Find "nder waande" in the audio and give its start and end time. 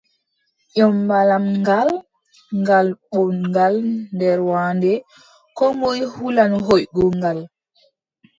4.15-4.91